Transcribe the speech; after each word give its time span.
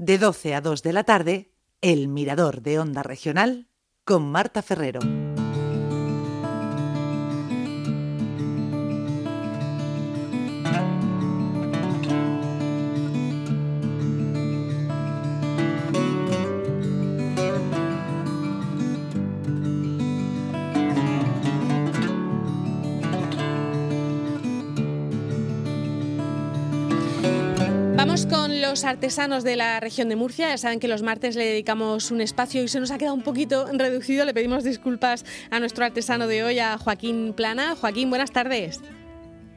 De 0.00 0.16
12 0.16 0.54
a 0.54 0.60
2 0.60 0.84
de 0.84 0.92
la 0.92 1.02
tarde, 1.02 1.50
El 1.80 2.06
Mirador 2.06 2.62
de 2.62 2.78
Onda 2.78 3.02
Regional 3.02 3.66
con 4.04 4.30
Marta 4.30 4.62
Ferrero. 4.62 5.00
Los 28.26 28.84
artesanos 28.84 29.44
de 29.44 29.54
la 29.54 29.78
región 29.78 30.08
de 30.08 30.16
Murcia. 30.16 30.48
Ya 30.48 30.58
saben 30.58 30.80
que 30.80 30.88
los 30.88 31.02
martes 31.02 31.36
le 31.36 31.44
dedicamos 31.44 32.10
un 32.10 32.20
espacio 32.20 32.62
y 32.62 32.68
se 32.68 32.80
nos 32.80 32.90
ha 32.90 32.98
quedado 32.98 33.14
un 33.14 33.22
poquito 33.22 33.66
reducido. 33.72 34.24
Le 34.24 34.34
pedimos 34.34 34.64
disculpas 34.64 35.24
a 35.50 35.60
nuestro 35.60 35.84
artesano 35.84 36.26
de 36.26 36.42
hoy, 36.42 36.58
a 36.58 36.78
Joaquín 36.78 37.32
Plana. 37.32 37.76
Joaquín, 37.76 38.10
buenas 38.10 38.32
tardes. 38.32 38.80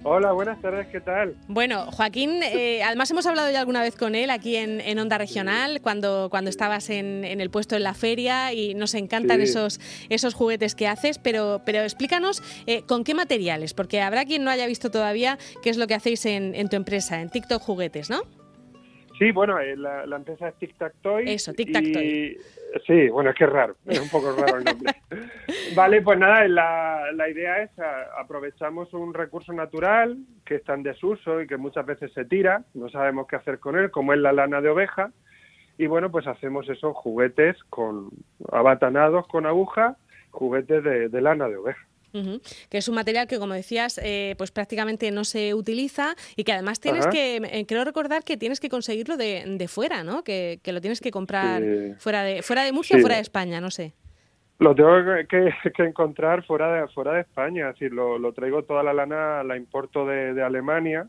Hola, 0.03 0.31
buenas 0.31 0.61
tardes, 0.61 0.87
¿qué 0.91 0.99
tal? 0.99 1.35
Bueno, 1.47 1.91
Joaquín, 1.91 2.41
eh, 2.43 2.81
además 2.83 3.09
hemos 3.11 3.25
hablado 3.25 3.51
ya 3.51 3.59
alguna 3.59 3.81
vez 3.81 3.95
con 3.95 4.15
él 4.15 4.29
aquí 4.29 4.55
en, 4.55 4.99
Onda 4.99 5.17
Regional, 5.17 5.81
cuando, 5.81 6.29
cuando 6.29 6.49
estabas 6.49 6.89
en, 6.89 7.23
el 7.23 7.49
puesto 7.49 7.75
en 7.75 7.83
la 7.83 7.93
feria 7.93 8.53
y 8.53 8.73
nos 8.73 8.93
encantan 8.95 9.41
esos, 9.41 9.79
esos 10.09 10.33
juguetes 10.33 10.75
que 10.75 10.87
haces, 10.87 11.19
pero, 11.19 11.61
pero 11.65 11.81
explícanos 11.81 12.41
eh, 12.65 12.83
con 12.87 13.03
qué 13.03 13.13
materiales, 13.13 13.73
porque 13.73 14.01
habrá 14.01 14.25
quien 14.25 14.43
no 14.43 14.51
haya 14.51 14.65
visto 14.65 14.89
todavía 14.89 15.37
qué 15.61 15.69
es 15.69 15.77
lo 15.77 15.87
que 15.87 15.95
hacéis 15.95 16.25
en, 16.25 16.55
en 16.55 16.69
tu 16.69 16.75
empresa, 16.75 17.21
en 17.21 17.29
TikTok 17.29 17.61
Juguetes, 17.61 18.09
¿no? 18.09 18.40
Sí, 19.21 19.31
bueno, 19.31 19.59
eh, 19.59 19.77
la, 19.77 20.07
la 20.07 20.15
empresa 20.15 20.47
es 20.47 20.55
Tic 20.55 20.75
Tac 20.79 20.95
Toy. 21.03 21.25
Eso, 21.27 21.53
Tic 21.53 21.71
Tac 21.71 21.83
Toy. 21.93 22.35
Sí, 22.87 23.07
bueno, 23.09 23.29
es 23.29 23.35
que 23.35 23.43
es 23.43 23.51
raro, 23.51 23.75
es 23.85 24.01
un 24.01 24.09
poco 24.09 24.31
raro 24.35 24.57
el 24.57 24.63
nombre. 24.63 24.95
vale, 25.75 26.01
pues 26.01 26.17
nada, 26.17 26.47
la, 26.47 27.11
la 27.13 27.29
idea 27.29 27.61
es 27.61 27.69
aprovechamos 28.17 28.91
un 28.95 29.13
recurso 29.13 29.53
natural 29.53 30.17
que 30.43 30.55
está 30.55 30.73
en 30.73 30.81
desuso 30.81 31.39
y 31.39 31.45
que 31.45 31.57
muchas 31.57 31.85
veces 31.85 32.11
se 32.13 32.25
tira, 32.25 32.63
no 32.73 32.89
sabemos 32.89 33.27
qué 33.27 33.35
hacer 33.35 33.59
con 33.59 33.77
él, 33.77 33.91
como 33.91 34.11
es 34.13 34.19
la 34.19 34.33
lana 34.33 34.59
de 34.59 34.69
oveja, 34.69 35.11
y 35.77 35.85
bueno, 35.85 36.09
pues 36.09 36.25
hacemos 36.25 36.67
esos 36.67 36.95
juguetes 36.95 37.63
con 37.69 38.09
abatanados 38.51 39.27
con 39.27 39.45
aguja, 39.45 39.97
juguetes 40.31 40.83
de 40.83 41.21
lana 41.21 41.47
de 41.47 41.57
oveja 41.57 41.90
que 42.11 42.77
es 42.77 42.87
un 42.87 42.95
material 42.95 43.27
que, 43.27 43.39
como 43.39 43.53
decías, 43.53 43.99
eh, 44.03 44.35
pues 44.37 44.51
prácticamente 44.51 45.11
no 45.11 45.23
se 45.23 45.53
utiliza 45.53 46.15
y 46.35 46.43
que 46.43 46.53
además 46.53 46.79
tienes 46.79 47.07
que, 47.07 47.37
eh, 47.37 47.65
creo 47.67 47.83
recordar 47.85 48.23
que 48.23 48.37
tienes 48.37 48.59
que 48.59 48.69
conseguirlo 48.69 49.17
de, 49.17 49.43
de 49.45 49.67
fuera, 49.67 50.03
¿no? 50.03 50.23
Que, 50.23 50.59
que, 50.63 50.73
lo 50.73 50.81
tienes 50.81 51.01
que 51.01 51.11
comprar 51.11 51.61
fuera 51.97 52.23
de 52.23 52.41
fuera 52.41 52.63
de 52.63 52.71
Murcia 52.71 52.97
o 52.97 52.99
fuera 52.99 53.15
de 53.15 53.21
España, 53.21 53.61
no 53.61 53.71
sé. 53.71 53.93
Lo 54.59 54.75
tengo 54.75 54.91
que, 55.27 55.51
que, 55.75 55.83
encontrar 55.83 56.45
fuera 56.45 56.71
de 56.71 56.87
fuera 56.89 57.13
de 57.13 57.21
España, 57.21 57.69
es 57.69 57.75
decir, 57.75 57.93
lo, 57.93 58.19
lo 58.19 58.31
traigo 58.31 58.63
toda 58.63 58.83
la 58.83 58.93
lana, 58.93 59.43
la 59.43 59.57
importo 59.57 60.05
de, 60.05 60.33
de 60.33 60.43
Alemania 60.43 61.07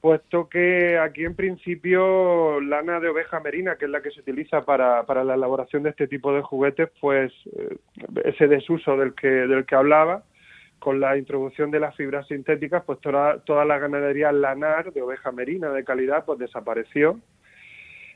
puesto 0.00 0.48
que 0.48 0.98
aquí 0.98 1.24
en 1.24 1.34
principio 1.34 2.60
lana 2.60 3.00
de 3.00 3.08
oveja 3.08 3.40
merina, 3.40 3.76
que 3.76 3.84
es 3.84 3.90
la 3.90 4.00
que 4.00 4.10
se 4.10 4.20
utiliza 4.20 4.64
para, 4.64 5.04
para 5.04 5.24
la 5.24 5.34
elaboración 5.34 5.82
de 5.82 5.90
este 5.90 6.08
tipo 6.08 6.32
de 6.32 6.42
juguetes, 6.42 6.88
pues 7.00 7.32
eh, 7.56 7.76
ese 8.24 8.48
desuso 8.48 8.96
del 8.96 9.14
que, 9.14 9.28
del 9.28 9.66
que 9.66 9.74
hablaba, 9.74 10.22
con 10.78 10.98
la 10.98 11.16
introducción 11.18 11.70
de 11.70 11.80
las 11.80 11.94
fibras 11.94 12.26
sintéticas, 12.26 12.82
pues 12.84 12.98
toda, 13.00 13.40
toda 13.40 13.64
la 13.66 13.78
ganadería 13.78 14.32
lanar 14.32 14.92
de 14.92 15.02
oveja 15.02 15.30
merina 15.30 15.68
de 15.70 15.84
calidad, 15.84 16.24
pues 16.24 16.38
desapareció. 16.38 17.20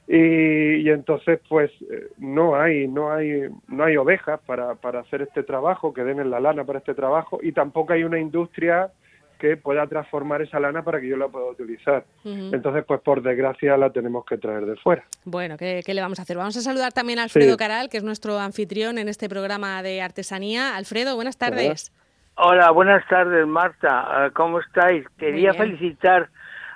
Y, 0.07 0.89
entonces 0.91 1.41
pues 1.49 1.71
eh, 1.91 2.09
no 2.19 2.57
hay 2.57 2.87
no 2.87 3.11
hay 3.11 3.49
no 3.69 3.85
hay 3.85 3.97
ovejas 3.97 4.39
para, 4.45 4.75
para 4.75 5.01
hacer 5.01 5.23
este 5.23 5.43
trabajo 5.43 5.95
que 5.95 6.05
den 6.05 6.21
en 6.21 6.31
la 6.31 6.41
lana 6.41 6.65
para 6.65 6.81
este 6.81 6.93
trabajo 6.93 7.39
y 7.43 7.53
tampoco 7.53 7.95
hay 7.95 8.05
una 8.05 8.19
industria 8.19 8.93
que 9.39 9.57
pueda 9.57 9.87
transformar 9.87 10.43
esa 10.43 10.61
lana 10.61 10.83
para 10.83 11.01
que 11.01 11.09
yo 11.09 11.17
la 11.17 11.29
pueda 11.29 11.47
utilizar. 11.47 12.05
Entonces, 12.25 12.85
pues 12.87 13.01
por 13.01 13.23
desgracia 13.23 13.77
la 13.77 13.91
tenemos 13.91 14.25
que 14.25 14.39
traer 14.39 14.67
de 14.67 14.77
fuera. 14.77 15.05
Bueno, 15.25 15.57
¿qué, 15.57 15.83
le 15.87 16.01
vamos 16.01 16.19
a 16.19 16.23
hacer? 16.23 16.37
Vamos 16.37 16.57
a 16.57 16.61
saludar 16.61 16.93
también 16.93 17.19
a 17.19 17.25
Alfredo 17.25 17.57
Caral, 17.57 17.89
que 17.89 17.97
es 17.97 18.05
nuestro 18.05 18.39
anfitrión 18.39 18.99
en 18.99 19.09
este 19.09 19.29
programa 19.29 19.83
de 19.83 20.03
artesanía. 20.03 20.77
Alfredo, 20.77 21.15
buenas 21.17 21.39
tardes. 21.39 21.93
Hola, 22.37 22.71
buenas 22.71 23.07
tardes, 23.09 23.47
Marta. 23.47 24.31
¿Cómo 24.35 24.61
estáis? 24.61 25.05
Quería 25.19 25.55
felicitar 25.55 26.29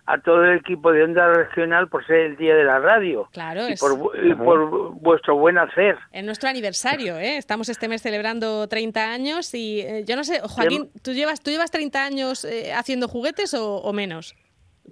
a 0.09 0.19
todo 0.23 0.43
el 0.43 0.57
equipo 0.57 0.91
de 0.91 1.05
Onda 1.05 1.29
Regional 1.35 1.89
por 1.89 2.05
ser 2.07 2.21
el 2.21 2.37
día 2.39 2.55
de 2.55 2.65
la 2.65 2.79
radio. 2.79 3.29
Claro, 3.31 3.69
y 3.69 3.77
por, 3.77 4.95
vuestro 4.95 5.37
buen 5.37 5.59
hacer. 5.59 5.99
En 6.13 6.25
nuestro 6.25 6.49
aniversario, 6.49 7.19
¿eh? 7.19 7.37
Estamos 7.37 7.69
este 7.69 7.89
mes 7.89 8.01
celebrando 8.01 8.67
30 8.69 9.13
años 9.13 9.55
y 9.55 9.81
eh, 9.83 10.05
yo 10.07 10.17
no 10.17 10.25
sé, 10.25 10.41
Joaquín, 10.41 10.91
¿tú 11.03 11.13
llevas, 11.13 11.43
¿tú 11.43 11.51
llevas 11.51 11.71
30 11.71 12.03
años 12.03 12.47
eh, 12.47 12.73
haciendo 12.73 13.07
juguetes 13.07 13.53
o, 13.53 13.93
menos? 13.93 14.35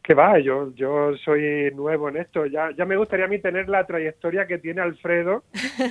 Que 0.03 0.13
va, 0.13 0.39
yo, 0.39 0.75
yo 0.75 1.17
soy 1.25 1.71
nuevo 1.75 2.11
en 2.11 2.19
esto. 2.19 2.45
Ya, 2.45 2.71
ya 2.77 2.85
me 2.85 2.99
gustaría 2.99 3.25
a 3.25 3.29
mí 3.29 3.39
tener 3.39 3.71
la 3.71 3.87
trayectoria 3.87 4.47
que 4.47 4.59
tiene 4.59 4.83
Alfredo, 4.83 5.45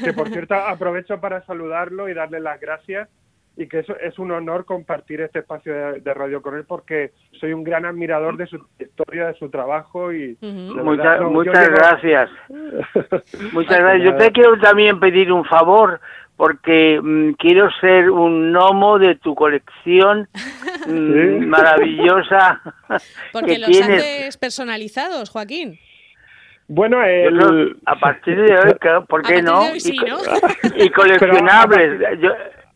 que 0.03 0.13
por 0.13 0.29
cierto 0.29 0.53
aprovecho 0.67 1.19
para 1.19 1.43
saludarlo 1.47 2.07
y 2.09 2.13
darle 2.13 2.39
las 2.39 2.61
gracias 2.61 3.09
y 3.57 3.67
que 3.67 3.79
eso 3.79 3.95
es 3.97 4.19
un 4.19 4.31
honor 4.31 4.65
compartir 4.65 5.21
este 5.21 5.39
espacio 5.39 5.73
de, 5.73 6.13
radio 6.13 6.41
con 6.41 6.55
él 6.55 6.65
porque 6.67 7.11
soy 7.39 7.53
un 7.53 7.63
gran 7.63 7.85
admirador 7.85 8.35
de 8.37 8.47
su 8.47 8.59
historia, 8.79 9.27
de 9.27 9.33
su 9.35 9.49
trabajo 9.49 10.11
y 10.11 10.37
muchas, 10.41 11.69
gracias. 11.69 12.29
muchas 13.53 13.79
gracias. 13.79 14.03
Yo 14.03 14.15
te 14.17 14.31
quiero 14.31 14.59
también 14.59 14.99
pedir 14.99 15.31
un 15.31 15.45
favor 15.45 15.99
porque 16.35 16.99
mm, 17.01 17.33
quiero 17.33 17.69
ser 17.79 18.09
un 18.09 18.51
gnomo 18.51 18.99
de 18.99 19.15
tu 19.15 19.35
colección 19.35 20.27
mm, 20.87 21.45
maravillosa. 21.45 22.61
Porque 23.31 23.57
los 23.57 23.69
haces 23.69 24.37
personalizados, 24.37 25.29
Joaquín. 25.29 25.79
Bueno, 26.67 27.03
el... 27.03 27.77
a 27.85 27.99
partir 27.99 28.41
de 28.41 28.57
hoy, 28.57 28.73
¿por 29.07 29.21
qué 29.21 29.41
no? 29.41 29.67
y, 29.75 30.89
coleccionables 30.89 32.19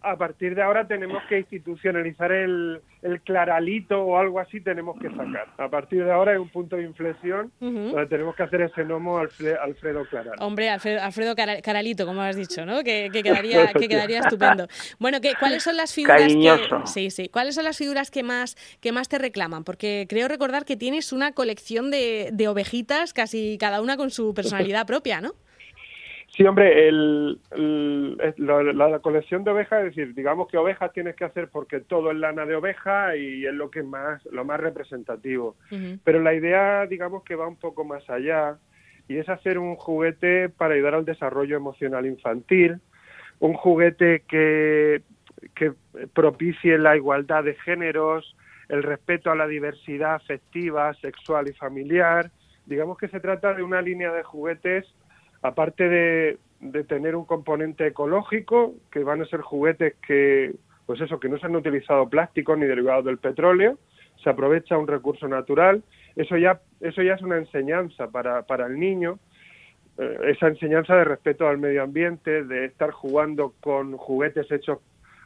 a 0.02 0.16
partir 0.16 0.56
de 0.56 0.62
ahora 0.62 0.88
tenemos 0.88 1.22
que 1.28 1.40
institucionalizar 1.40 2.32
el, 2.32 2.82
el 3.02 3.22
claralito 3.22 4.02
o 4.02 4.18
algo 4.18 4.40
así 4.40 4.62
tenemos 4.62 4.98
que 5.00 5.10
sacar. 5.10 5.48
A 5.58 5.70
partir 5.70 6.06
de 6.06 6.12
ahora 6.12 6.34
es 6.34 6.40
un 6.40 6.50
punto 6.50 6.78
de 6.78 6.84
inflexión 6.84 7.52
donde 7.60 8.06
tenemos 8.08 8.36
que 8.36 8.44
hacer 8.44 8.62
ese 8.62 8.86
nomo 8.86 9.18
Alfredo 9.18 10.06
Claral. 10.10 10.36
Hombre, 10.40 10.70
Alfredo, 10.70 11.36
Caralito, 11.36 12.06
como 12.06 12.22
has 12.22 12.38
dicho, 12.38 12.66
¿no? 12.66 12.84
Que, 12.84 13.10
quedaría, 13.12 13.68
que 13.74 13.88
quedaría 13.88 14.20
estupendo. 14.20 14.68
Bueno, 15.00 15.20
que, 15.20 15.34
¿cuáles 15.40 15.64
son 15.64 15.76
las 15.76 15.94
figuras 15.94 16.34
que, 16.34 16.70
sí, 16.86 17.10
sí. 17.10 17.30
¿Cuáles 17.30 17.56
son 17.56 17.66
las 17.66 17.78
figuras 17.78 18.10
que 18.10 18.24
más, 18.24 18.56
que 18.80 18.92
más 18.92 19.10
te 19.10 19.18
reclaman? 19.18 19.64
Porque 19.64 20.06
creo 20.08 20.28
recordar 20.28 20.66
que 20.66 20.78
tienes 20.78 21.12
una 21.12 21.34
colección 21.34 21.92
de, 21.92 22.30
de 22.32 22.48
ovejitas, 22.48 23.14
casi 23.14 23.58
cada 23.60 23.82
una 23.82 23.98
con 23.98 24.12
su 24.12 24.34
personalidad 24.34 24.86
propia, 24.86 25.20
¿no? 25.20 25.34
Sí, 26.40 26.48
hombre, 26.48 26.88
el, 26.88 27.38
la, 28.38 29.00
colección 29.00 29.44
de 29.44 29.52
ovejas, 29.52 29.80
es 29.80 29.94
decir, 29.94 30.16
digamos 30.16 30.48
que 30.48 30.58
ovejas 30.58 30.94
tienes 30.94 31.18
que 31.18 31.26
hacer 31.26 31.50
porque 31.50 31.82
todo 31.82 32.12
es 32.12 32.18
lana 32.18 32.46
de 32.46 32.56
oveja 32.56 33.18
y 33.18 33.46
es 33.46 33.54
lo 33.54 33.70
que 33.70 33.84
más, 33.84 34.24
lo 34.28 34.46
más 34.46 34.58
representativo. 34.58 35.58
Pero 36.06 36.22
la 36.22 36.34
idea, 36.34 36.86
digamos 36.86 37.26
que 37.26 37.36
va 37.36 37.46
un 37.46 37.58
poco 37.58 37.84
más 37.84 38.10
allá 38.10 38.58
y 39.10 39.18
es 39.18 39.28
hacer 39.28 39.60
un 39.60 39.76
juguete 39.76 40.48
para 40.48 40.76
ayudar 40.76 40.94
al 40.94 41.04
desarrollo 41.04 41.58
emocional 41.58 42.06
infantil, 42.06 42.80
un 43.40 43.54
juguete 43.56 44.24
que, 44.26 45.02
que 45.56 45.74
propicie 46.14 46.78
la 46.78 46.96
igualdad 46.96 47.44
de 47.44 47.56
géneros, 47.56 48.38
el 48.70 48.84
respeto 48.84 49.30
a 49.30 49.36
la 49.36 49.46
diversidad 49.46 50.16
afectiva, 50.16 50.94
sexual 51.02 51.50
y 51.50 51.54
familiar. 51.54 52.32
Digamos 52.66 52.98
que 52.98 53.10
se 53.10 53.20
trata 53.20 53.54
de 53.54 53.62
una 53.62 53.82
línea 53.82 54.14
de 54.14 54.24
juguetes 54.24 54.86
aparte 55.42 55.90
de, 55.90 56.38
tener 56.88 57.16
un 57.16 57.26
componente 57.26 57.88
ecológico, 57.88 58.74
que 58.92 59.04
van 59.04 59.22
a 59.22 59.26
ser 59.26 59.42
juguetes 59.42 59.96
que, 60.06 60.54
pues 60.86 61.00
eso, 61.02 61.20
que 61.20 61.30
no 61.30 61.40
se 61.40 61.46
han 61.46 61.56
utilizado 61.56 62.10
plásticos 62.10 62.58
ni 62.58 62.66
derivados 62.66 63.06
del 63.06 63.18
petróleo, 63.18 63.78
se 64.22 64.30
aprovecha 64.30 64.78
un 64.78 64.88
recurso 64.88 65.28
natural, 65.28 65.84
eso 66.16 66.36
ya, 66.38 66.60
eso 66.82 67.02
ya 67.02 67.14
es 67.14 67.22
una 67.22 67.38
enseñanza 67.38 68.10
para, 68.10 68.42
para 68.44 68.68
el 68.68 68.78
niño, 68.78 69.20
eh, 69.98 70.18
esa 70.28 70.48
enseñanza 70.48 70.96
de 70.96 71.06
respeto 71.06 71.48
al 71.48 71.58
medio 71.58 71.84
ambiente, 71.84 72.44
de 72.44 72.66
estar 72.66 72.92
jugando 72.92 73.54
con 73.62 73.96
juguetes 73.96 74.52
hechos 74.52 74.80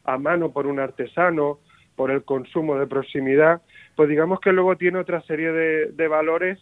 a 0.04 0.18
mano 0.20 0.52
por 0.52 0.68
un 0.68 0.80
artesano, 0.80 1.60
por 1.96 2.12
el 2.12 2.24
consumo 2.24 2.78
de 2.78 2.88
proximidad, 2.88 3.62
pues 3.96 4.10
digamos 4.10 4.40
que 4.40 4.52
luego 4.52 4.76
tiene 4.78 5.00
otra 5.00 5.22
serie 5.22 5.52
de, 5.52 5.92
de 5.92 6.08
valores 6.08 6.60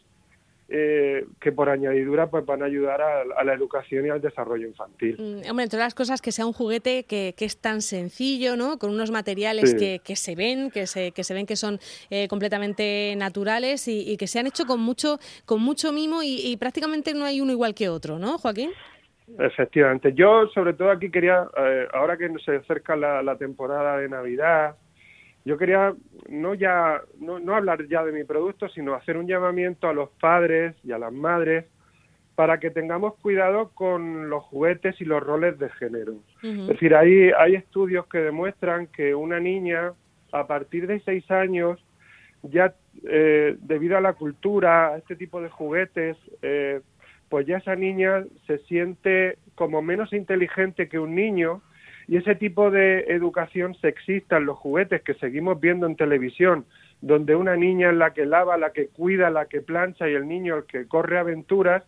eh, 0.74 1.26
que 1.42 1.52
por 1.52 1.70
añadidura 1.70 2.30
pues 2.30 2.46
van 2.46 2.64
a 2.64 2.66
ayudar 2.66 3.02
a, 3.02 3.44
la 3.44 3.54
educación 3.54 4.06
y 4.06 4.10
al 4.10 4.22
desarrollo 4.22 4.66
infantil. 4.66 5.18
Mm, 5.20 5.50
hombre, 5.50 5.64
entre 5.66 5.80
las 5.80 5.94
cosas 5.94 6.22
que 6.22 6.32
sea 6.32 6.46
un 6.46 6.54
juguete 6.54 7.04
que, 7.04 7.36
es 7.38 7.58
tan 7.60 7.82
sencillo, 7.82 8.56
¿no? 8.56 8.80
Con 8.80 8.92
unos 8.92 9.12
materiales 9.12 9.76
que, 9.76 10.16
se 10.16 10.36
ven, 10.36 10.72
que 10.72 10.88
se, 10.88 11.12
que 11.12 11.26
se 11.26 11.34
ven 11.34 11.46
que 11.46 11.58
son 11.58 11.80
eh, 12.10 12.30
completamente 12.30 13.14
naturales 13.18 13.88
y, 13.90 14.16
que 14.16 14.28
se 14.28 14.40
han 14.40 14.48
hecho 14.48 14.66
con 14.66 14.80
mucho, 14.80 15.18
con 15.46 15.62
mucho 15.62 15.92
mimo 15.92 16.22
y, 16.24 16.56
prácticamente 16.58 17.14
no 17.14 17.26
hay 17.26 17.42
uno 17.42 17.52
igual 17.52 17.76
que 17.76 17.90
otro, 17.90 18.18
¿no, 18.18 18.38
Joaquín? 18.38 18.72
Efectivamente. 19.40 20.14
Yo 20.14 20.48
sobre 20.54 20.74
todo 20.74 20.90
aquí 20.90 21.12
quería, 21.12 21.48
eh, 21.58 21.88
ahora 21.94 22.16
que 22.16 22.30
se 22.46 22.56
acerca 22.56 22.96
la 22.96 23.36
temporada 23.38 23.98
de 23.98 24.08
Navidad, 24.08 24.76
yo 25.46 25.58
quería 25.58 25.94
no 26.30 26.54
ya 26.54 27.02
no, 27.20 27.40
no, 27.40 27.56
hablar 27.56 27.88
ya 27.88 28.04
de 28.04 28.12
mi 28.12 28.24
producto, 28.24 28.70
sino 28.70 28.94
hacer 28.94 29.18
un 29.18 29.28
llamamiento 29.28 29.88
a 29.88 29.94
los 29.94 30.10
padres 30.12 30.76
y 30.84 30.92
a 30.92 30.98
las 30.98 31.12
madres 31.12 31.66
para 32.36 32.60
que 32.60 32.72
tengamos 32.72 33.16
cuidado 33.16 33.72
con 33.74 34.30
los 34.30 34.44
juguetes 34.46 35.00
y 35.02 35.06
los 35.06 35.22
roles 35.22 35.60
de 35.60 35.70
género. 35.70 36.16
Es 36.42 36.68
decir, 36.68 36.96
hay, 36.96 37.32
hay 37.38 37.56
estudios 37.56 38.08
que 38.08 38.20
demuestran 38.20 38.88
que 38.88 39.14
una 39.14 39.40
niña 39.40 39.94
a 40.32 40.48
partir 40.48 40.88
de 40.88 41.02
seis 41.02 41.30
años 41.30 41.84
ya 42.44 42.74
eh, 43.04 43.58
debido 43.60 43.98
a 43.98 44.02
la 44.02 44.14
cultura, 44.14 44.88
a 44.88 44.98
este 44.98 45.16
tipo 45.16 45.42
de 45.42 45.50
juguetes, 45.50 46.18
eh, 46.42 46.82
pues 47.30 47.46
ya 47.46 47.58
esa 47.58 47.76
niña 47.76 48.24
se 48.48 48.58
siente 48.60 49.38
como 49.56 49.82
menos 49.82 50.12
inteligente 50.14 50.90
que 50.90 51.00
un 51.00 51.16
niño 51.16 51.62
y 52.08 52.18
ese 52.18 52.36
tipo 52.36 52.72
de 52.72 53.02
educación 53.10 53.76
sexista 53.76 54.38
en 54.38 54.46
los 54.46 54.58
juguetes 54.58 55.02
que 55.02 55.14
seguimos 55.16 55.60
viendo 55.60 55.86
en 55.86 55.96
televisión, 55.96 56.66
donde 57.02 57.36
una 57.36 57.56
niña 57.56 57.90
es 57.90 57.96
la 57.96 58.14
que 58.14 58.26
lava, 58.26 58.58
la 58.58 58.72
que 58.72 58.88
cuida, 58.88 59.30
la 59.30 59.46
que 59.46 59.62
plancha 59.62 60.10
y 60.10 60.14
el 60.14 60.28
niño 60.28 60.58
el 60.58 60.64
que 60.66 60.88
corre 60.88 61.18
aventuras, 61.18 61.84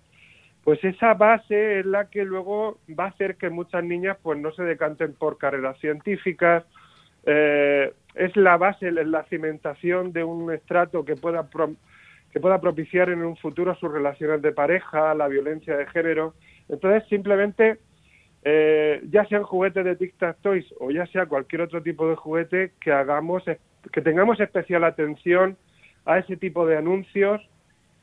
pues 0.63 0.83
esa 0.83 1.13
base 1.13 1.80
es 1.80 1.86
la 1.86 2.10
que 2.10 2.24
luego 2.24 2.80
va 2.98 3.06
a 3.06 3.10
hacer 3.10 3.36
que 3.36 3.50
muchas 3.50 3.83
niñas 3.83 4.18
pues 4.21 4.39
no 4.39 4.51
se 4.54 4.63
decanten 4.63 5.13
por 5.13 5.38
carreras 5.38 5.77
científicas, 5.80 6.63
eh, 7.25 7.94
es 8.16 8.36
la 8.36 8.57
base, 8.57 8.92
la 8.92 9.24
cimentación 9.24 10.13
de 10.13 10.24
un 10.24 10.51
estrato 10.51 11.04
que 11.04 11.16
pueda 11.16 11.48
que 12.31 12.39
pueda 12.39 12.59
propiciar 12.59 13.09
en 13.09 13.24
un 13.24 13.38
futuro 13.38 13.75
sus 13.75 13.92
relaciones 13.92 14.42
de 14.42 14.51
pareja, 14.51 15.13
la 15.13 15.27
violencia 15.27 15.77
de 15.77 15.86
género. 15.86 16.33
Entonces, 16.68 17.07
simplemente 17.07 17.77
eh, 18.45 19.01
ya 19.10 19.25
sean 19.25 19.44
juguetes 19.44 19.86
de 19.86 19.95
Tic 19.95 20.18
Tac 20.18 20.38
Toys 20.42 20.66
o 20.80 20.92
ya 20.92 21.06
sea 21.07 21.25
cualquier 21.25 21.62
otro 21.62 21.81
tipo 21.81 22.10
de 22.10 22.16
juguete, 22.16 22.74
que 22.81 22.92
hagamos, 22.92 23.44
que 23.92 24.01
tengamos 24.01 24.40
especial 24.40 24.84
atención 24.84 25.57
a 26.06 26.19
ese 26.19 26.38
tipo 26.38 26.66
de 26.66 26.78
anuncios 26.78 27.42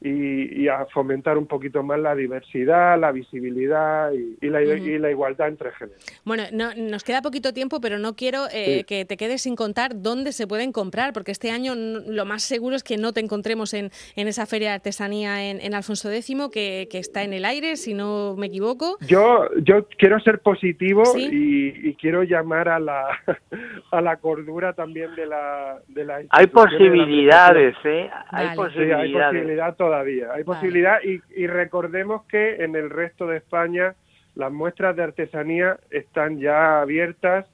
y, 0.02 0.68
a 0.68 0.86
fomentar 0.86 1.36
un 1.36 1.46
poquito 1.46 1.82
más 1.82 1.98
la 1.98 2.14
diversidad, 2.14 2.98
la 2.98 3.12
visibilidad 3.12 4.10
y, 4.12 4.48
la, 4.48 5.10
igualdad 5.10 5.48
entre 5.48 5.72
géneros. 5.72 6.02
Bueno, 6.24 6.44
no, 6.52 6.74
nos 6.74 7.04
queda 7.04 7.20
poquito 7.22 7.52
tiempo, 7.52 7.80
pero 7.80 7.98
no 7.98 8.14
quiero 8.14 8.44
eh, 8.52 8.84
que 8.84 9.04
te 9.04 9.16
quedes 9.16 9.42
sin 9.42 9.56
contar 9.56 10.00
dónde 10.00 10.32
se 10.32 10.46
pueden 10.46 10.72
comprar, 10.72 11.12
porque 11.12 11.32
este 11.32 11.50
año 11.50 11.74
lo 11.74 12.24
más 12.24 12.42
seguro 12.42 12.76
es 12.76 12.82
que 12.82 12.96
no 12.96 13.12
te 13.12 13.20
encontremos 13.20 13.74
en, 13.74 13.90
en 14.16 14.28
esa 14.28 14.46
feria 14.46 14.70
de 14.70 14.74
artesanía 14.76 15.50
en, 15.50 15.74
Alfonso 15.74 16.10
X, 16.10 16.34
que, 16.52 16.88
está 16.92 17.22
en 17.22 17.32
el 17.32 17.44
aire, 17.44 17.76
si 17.76 17.94
no 17.94 18.34
me 18.36 18.46
equivoco. 18.46 18.98
Yo, 19.00 19.48
yo 19.62 19.86
quiero 19.98 20.20
ser 20.20 20.40
positivo 20.40 21.02
y, 21.16 21.94
quiero 22.00 22.22
llamar 22.22 22.68
a 22.68 22.78
la, 22.78 23.08
a 23.90 24.00
la 24.00 24.16
cordura 24.16 24.72
también 24.72 25.14
de 25.14 25.26
la... 25.26 25.78
De 25.88 26.04
la 26.04 26.20
hay 26.30 26.46
posibilidades, 26.46 27.76
¿eh? 27.84 28.08
Hay 28.30 28.56
posibilidades. 28.56 29.04
hay 29.04 29.12
posibilidad 29.12 29.76
todavía, 29.90 30.32
hay 30.32 30.44
posibilidad 30.44 30.98
y, 31.02 31.46
recordemos 31.48 32.22
que 32.26 32.62
en 32.62 32.76
el 32.76 32.90
resto 32.90 33.26
de 33.26 33.38
España 33.38 33.96
las 34.36 34.52
muestras 34.52 34.94
de 34.94 35.02
artesanía 35.02 35.78
están 35.90 36.38
ya 36.38 36.80
abiertas 36.80 37.46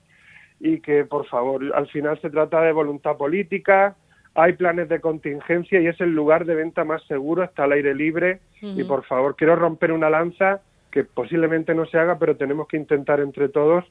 y 0.60 0.80
que 0.80 1.04
por 1.04 1.26
favor, 1.26 1.62
al 1.74 1.86
final 1.88 2.20
se 2.20 2.28
trata 2.28 2.60
de 2.60 2.72
voluntad 2.72 3.16
política, 3.16 3.96
hay 4.34 4.52
planes 4.52 4.90
de 4.90 5.00
contingencia 5.00 5.80
y 5.80 5.86
es 5.86 5.98
el 6.02 6.14
lugar 6.14 6.44
de 6.44 6.54
venta 6.54 6.84
más 6.84 7.02
seguro, 7.04 7.42
está 7.42 7.64
al 7.64 7.72
aire 7.72 7.94
libre. 7.94 8.40
Y 8.60 8.84
por 8.84 9.04
favor, 9.04 9.34
quiero 9.34 9.56
romper 9.56 9.92
una 9.92 10.10
lanza 10.10 10.60
que 10.90 11.04
posiblemente 11.04 11.74
no 11.74 11.86
se 11.86 11.98
haga, 11.98 12.18
pero 12.18 12.36
tenemos 12.36 12.68
que 12.68 12.76
intentar 12.76 13.20
entre 13.20 13.48
todos 13.48 13.84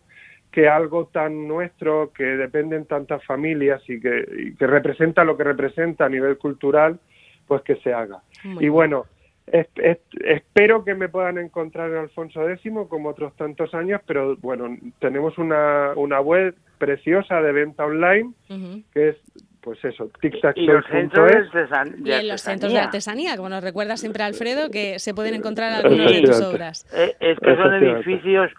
que 0.51 0.67
algo 0.69 1.07
tan 1.07 1.47
nuestro, 1.47 2.11
que 2.13 2.23
dependen 2.23 2.85
tantas 2.85 3.23
familias 3.25 3.81
y 3.87 3.99
que, 3.99 4.23
y 4.37 4.55
que 4.55 4.67
representa 4.67 5.23
lo 5.23 5.35
que 5.35 5.43
representa 5.43 6.05
a 6.05 6.09
nivel 6.09 6.37
cultural, 6.37 6.99
pues 7.47 7.61
que 7.63 7.75
se 7.77 7.93
haga. 7.93 8.21
y 8.43 8.69
bueno, 8.69 9.05
espero 9.47 10.83
que 10.83 10.95
me 10.95 11.09
puedan 11.09 11.37
encontrar 11.37 11.91
en 11.91 11.97
Alfonso 11.97 12.49
X 12.49 12.71
como 12.89 13.09
otros 13.09 13.35
tantos 13.35 13.73
años, 13.73 14.01
pero 14.05 14.35
bueno, 14.37 14.75
tenemos 14.99 15.37
una, 15.37 15.93
una 15.95 16.19
web 16.19 16.55
preciosa 16.77 17.41
de 17.41 17.51
venta 17.51 17.85
online 17.85 18.33
que 18.93 19.09
es 19.09 19.15
pues 19.61 19.83
eso, 19.83 20.11
y 20.53 20.67
los 20.67 20.85
centros 20.85 21.31
de, 21.31 21.93
y 22.03 22.11
en 22.11 22.27
los 22.27 22.41
centros 22.41 22.71
de 22.71 22.77
artesanía, 22.77 23.35
como 23.35 23.49
nos 23.49 23.63
recuerda 23.63 23.97
siempre 23.97 24.21
Alfredo, 24.21 24.69
que 24.69 24.99
se 24.99 25.15
pueden 25.15 25.33
encontrar 25.33 25.73
algunas 25.73 26.11
de 26.11 26.21
tus 26.21 26.39
obras. 26.41 26.85
Eh, 26.93 27.15
es 27.19 27.39
que 27.39 27.55
son 27.55 27.73
edificios 27.73 28.51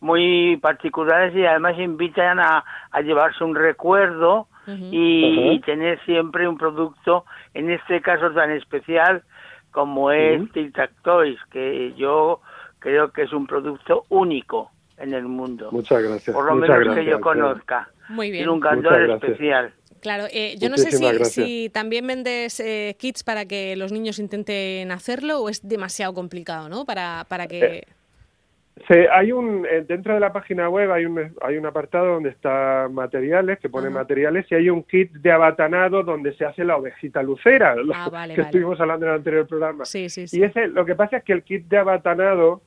muy 0.00 0.56
particulares 0.62 1.36
y 1.36 1.44
además 1.44 1.78
invitan 1.78 2.40
a, 2.40 2.64
a 2.90 3.00
llevarse 3.02 3.44
un 3.44 3.54
recuerdo 3.54 4.48
y, 4.66 5.60
tener 5.60 6.02
siempre 6.04 6.48
un 6.48 6.58
producto, 6.58 7.24
en 7.52 7.70
este 7.70 8.00
caso 8.00 8.30
tan 8.32 8.50
especial 8.50 9.22
como 9.70 10.10
es 10.10 10.40
Tic 10.52 10.74
Tac 10.74 10.90
Toys, 11.02 11.38
que 11.50 11.92
yo 11.96 12.40
creo 12.78 13.10
que 13.10 13.22
es 13.22 13.32
un 13.32 13.46
producto 13.46 14.04
único 14.08 14.70
en 14.98 15.14
el 15.14 15.24
mundo. 15.24 15.70
Muchas 15.72 16.02
gracias. 16.02 16.34
Por 16.34 16.46
lo 16.46 16.54
menos 16.54 16.94
que 16.94 17.04
yo 17.04 17.20
conozca. 17.20 17.88
Muy 18.08 18.30
bien. 18.30 18.44
Y 18.44 18.48
un 18.48 18.60
cantor 18.60 19.10
especial. 19.10 19.72
Claro, 20.00 20.24
eh, 20.30 20.56
yo 20.58 20.68
no 20.68 20.76
sé 20.76 20.92
si, 21.24 21.70
también 21.70 22.06
vendes 22.06 22.60
eh, 22.60 22.94
kits 22.98 23.24
para 23.24 23.46
que 23.46 23.74
los 23.74 23.90
niños 23.90 24.18
intenten 24.18 24.92
hacerlo 24.92 25.40
o 25.40 25.48
es 25.48 25.66
demasiado 25.66 26.12
complicado, 26.12 26.68
¿no? 26.68 26.84
Para, 26.84 27.24
para 27.26 27.46
que... 27.46 27.64
Eh, 27.64 27.86
hay 29.12 29.32
un 29.32 29.66
eh, 29.70 29.84
dentro 29.86 30.14
de 30.14 30.20
la 30.20 30.32
página 30.32 30.68
web 30.68 30.90
hay 30.90 31.06
un 31.06 31.32
hay 31.40 31.56
un 31.56 31.64
apartado 31.64 32.14
donde 32.14 32.30
está 32.30 32.88
materiales 32.90 33.58
que 33.60 33.68
pone 33.68 33.88
materiales 33.88 34.46
y 34.50 34.54
hay 34.56 34.68
un 34.68 34.82
kit 34.82 35.12
de 35.12 35.30
abatanado 35.30 36.02
donde 36.02 36.34
se 36.34 36.44
hace 36.44 36.64
la 36.64 36.76
ovejita 36.76 37.22
lucera 37.22 37.76
ah, 37.94 38.26
que 38.34 38.40
estuvimos 38.40 38.80
hablando 38.80 39.06
en 39.06 39.12
el 39.12 39.18
anterior 39.18 39.46
programa. 39.46 39.84
Sí, 39.84 40.08
sí, 40.08 40.24
y 40.32 40.42
ese 40.42 40.66
lo 40.66 40.84
que 40.84 40.96
pasa 40.96 41.18
es 41.18 41.24
que 41.24 41.32
el 41.32 41.44
kit 41.44 41.66
de 41.68 41.78
abatanado 41.78 42.62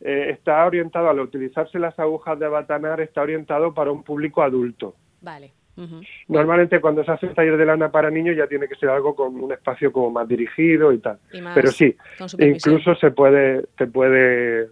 eh, 0.00 0.30
está 0.30 0.64
orientado 0.64 1.10
al 1.10 1.18
utilizarse 1.20 1.78
las 1.78 1.98
agujas 1.98 2.38
de 2.38 2.46
abatanar 2.46 3.00
está 3.00 3.22
orientado 3.22 3.74
para 3.74 3.90
un 3.90 4.04
público 4.04 4.42
adulto. 4.42 4.94
Vale 5.20 5.52
Normalmente 6.26 6.80
cuando 6.80 7.04
se 7.04 7.12
hace 7.12 7.26
un 7.26 7.34
taller 7.34 7.56
de 7.56 7.64
lana 7.64 7.90
para 7.90 8.10
niños 8.10 8.36
ya 8.36 8.46
tiene 8.46 8.66
que 8.66 8.74
ser 8.74 8.88
algo 8.88 9.14
con 9.14 9.36
un 9.40 9.52
espacio 9.52 9.92
como 9.92 10.10
más 10.10 10.26
dirigido 10.26 10.92
y 10.92 10.98
tal. 10.98 11.18
Pero 11.54 11.70
sí, 11.70 11.96
incluso 12.38 12.94
se 12.96 13.12
puede, 13.12 13.64
se 13.76 13.86
puede 13.86 14.70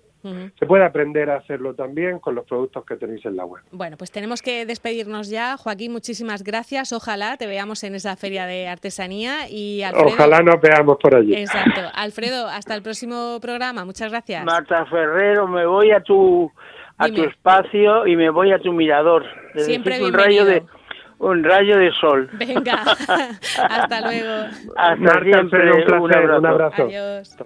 se 0.58 0.66
puede 0.66 0.84
aprender 0.84 1.30
a 1.30 1.36
hacerlo 1.36 1.74
también 1.74 2.18
con 2.18 2.34
los 2.34 2.44
productos 2.44 2.84
que 2.84 2.96
tenéis 2.96 3.24
en 3.26 3.36
la 3.36 3.44
web. 3.44 3.62
Bueno, 3.70 3.96
pues 3.96 4.10
tenemos 4.10 4.42
que 4.42 4.66
despedirnos 4.66 5.30
ya. 5.30 5.56
Joaquín, 5.56 5.92
muchísimas 5.92 6.42
gracias. 6.42 6.92
Ojalá 6.92 7.36
te 7.36 7.46
veamos 7.46 7.84
en 7.84 7.94
esa 7.94 8.16
feria 8.16 8.46
de 8.46 8.68
artesanía 8.68 9.48
y 9.48 9.82
Ojalá 9.94 10.42
nos 10.42 10.60
veamos 10.60 10.96
por 11.00 11.14
allí. 11.14 11.34
Exacto. 11.34 11.80
Alfredo, 11.94 12.48
hasta 12.48 12.74
el 12.74 12.82
próximo 12.82 13.38
programa. 13.40 13.84
Muchas 13.84 14.10
gracias. 14.10 14.44
Marta 14.44 14.84
Ferrero, 14.86 15.46
me 15.46 15.66
voy 15.66 15.90
a 15.90 16.00
tu 16.00 16.50
a 16.98 17.08
tu 17.08 17.24
espacio 17.24 18.06
y 18.06 18.16
me 18.16 18.30
voy 18.30 18.52
a 18.52 18.58
tu 18.58 18.72
mirador. 18.72 19.24
Siempre 19.56 20.02
un 20.02 20.12
rayo 20.12 20.44
de 20.44 20.62
un 21.18 21.42
rayo 21.44 21.78
de 21.78 21.92
sol. 21.92 22.28
Venga, 22.34 22.82
hasta 23.70 24.00
luego. 24.02 24.48
Hasta 24.76 25.20
siempre, 25.22 25.72
un, 25.72 26.02
un 26.02 26.46
abrazo. 26.46 26.84
Adiós. 26.84 27.36